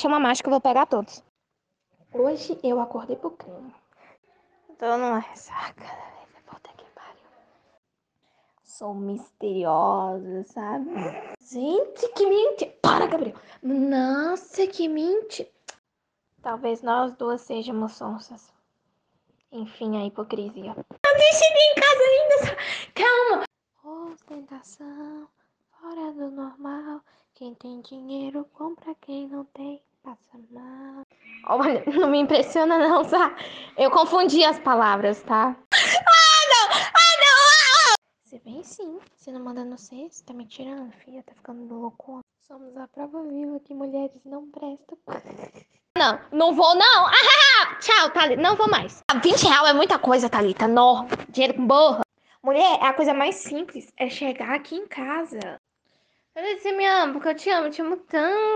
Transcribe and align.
chama 0.00 0.18
macho 0.18 0.42
que 0.42 0.48
eu 0.48 0.52
vou 0.52 0.60
pegar 0.60 0.86
todos. 0.86 1.22
Hoje 2.12 2.58
eu 2.64 2.80
acordei 2.80 3.16
pro 3.16 3.30
crime. 3.32 3.74
Tô 4.78 4.96
numa 4.96 5.18
ressaca. 5.18 5.84
Puta 6.46 6.70
que 6.76 6.84
pariu. 6.94 7.28
Sou 8.62 8.94
misteriosa, 8.94 10.42
sabe? 10.44 10.90
Gente, 11.40 12.08
que 12.14 12.26
mentira. 12.26 12.74
Para, 12.80 13.06
Gabriel. 13.06 13.36
Nossa, 13.62 14.66
que 14.66 14.88
mentira. 14.88 15.50
Talvez 16.40 16.80
nós 16.82 17.12
duas 17.12 17.42
sejamos 17.42 17.92
sonsas. 17.92 18.50
Enfim, 19.52 20.00
a 20.00 20.06
hipocrisia. 20.06 20.74
Eu 20.74 21.18
nem 21.18 21.32
cheguei 21.34 21.66
em 21.66 21.74
casa 21.74 22.02
ainda. 22.08 22.56
Calma. 22.94 23.44
Ostentação, 24.12 25.28
fora 25.78 26.12
do 26.12 26.30
normal. 26.30 27.02
Quem 27.34 27.54
tem 27.54 27.80
dinheiro 27.82 28.46
compra, 28.54 28.94
quem 28.94 29.28
não 29.28 29.44
tem. 29.44 29.69
Olha, 31.50 31.82
não 31.92 32.08
me 32.08 32.20
impressiona 32.20 32.78
não, 32.78 33.04
tá? 33.04 33.34
Eu 33.76 33.90
confundi 33.90 34.44
as 34.44 34.60
palavras, 34.60 35.20
tá? 35.22 35.56
Ah, 35.74 36.46
não! 36.48 36.76
Ah, 36.76 37.16
não! 37.18 37.90
Ah! 37.90 37.94
Você 38.24 38.38
vem 38.38 38.62
sim. 38.62 39.00
Você 39.16 39.32
não 39.32 39.40
manda 39.40 39.64
no 39.64 39.76
você 39.76 40.08
tá 40.24 40.32
me 40.32 40.46
tirando, 40.46 40.92
filha. 40.92 41.24
Tá 41.24 41.34
ficando 41.34 41.64
louco. 41.64 42.20
Somos 42.46 42.76
a 42.76 42.86
prova 42.86 43.24
viva 43.24 43.58
que 43.58 43.74
mulheres 43.74 44.20
não 44.24 44.48
prestam. 44.50 44.96
Não, 45.98 46.18
não 46.30 46.54
vou 46.54 46.72
não. 46.76 47.06
Ah, 47.06 47.74
tchau, 47.80 48.10
Thalita. 48.10 48.40
Não 48.40 48.54
vou 48.54 48.70
mais. 48.70 49.02
20 49.22 49.42
reais 49.42 49.68
é 49.68 49.72
muita 49.72 49.98
coisa, 49.98 50.30
Thalita. 50.30 50.68
Nó. 50.68 51.04
Dinheiro 51.28 51.54
com 51.54 51.66
borra. 51.66 52.02
Mulher, 52.42 52.78
é 52.80 52.86
a 52.86 52.94
coisa 52.94 53.12
mais 53.12 53.34
simples. 53.34 53.92
É 53.98 54.08
chegar 54.08 54.54
aqui 54.54 54.76
em 54.76 54.86
casa. 54.86 55.60
Você 56.32 56.72
me 56.72 56.86
ama, 56.86 57.12
porque 57.12 57.28
eu 57.28 57.34
te 57.34 57.50
amo. 57.50 57.66
Eu 57.66 57.70
te 57.70 57.82
amo 57.82 57.96
tanto. 57.96 58.50